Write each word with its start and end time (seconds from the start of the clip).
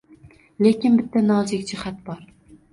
Lekin 0.67 0.97
bitta 1.03 1.25
nozik 1.29 1.71
jihat 1.73 2.03
bor 2.11 2.29